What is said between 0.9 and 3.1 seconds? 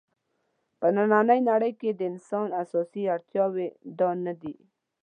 نننۍ نړۍ کې د انسان اساسي